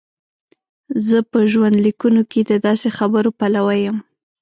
[1.07, 3.97] زه په ژوندلیکونو کې د داسې خبرو پلوی یم.